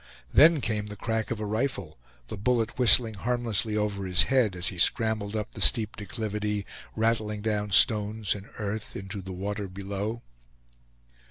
[0.33, 4.69] Then came the crack of a rifle, the bullet whistling harmlessly over his head, as
[4.69, 10.23] he scrambled up the steep declivity, rattling down stones and earth into the water below.